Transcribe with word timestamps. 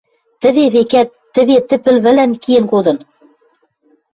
Тӹве, 0.41 0.65
векӓт, 0.73 1.09
тӹве 1.33 1.57
тӹ 1.67 1.75
пӹл 1.83 1.97
вӹлӓн 2.03 2.31
киэн 2.41 2.65
кодын?.. 2.71 2.97